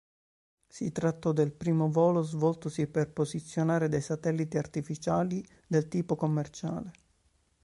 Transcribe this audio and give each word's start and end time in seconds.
Si 0.67 0.91
trattò 0.91 1.31
del 1.31 1.51
primo 1.51 1.91
volo 1.91 2.23
svoltosi 2.23 2.87
per 2.87 3.11
posizionare 3.11 3.87
dei 3.87 4.01
satelliti 4.01 4.57
artificiali 4.57 5.47
del 5.67 5.87
tipo 5.87 6.15
commerciale. 6.15 6.91